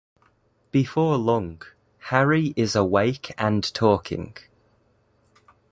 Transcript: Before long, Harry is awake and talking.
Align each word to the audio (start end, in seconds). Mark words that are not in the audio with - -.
Before 0.71 1.15
long, 1.17 1.61
Harry 2.09 2.53
is 2.57 2.75
awake 2.75 3.35
and 3.37 3.63
talking. 3.75 4.35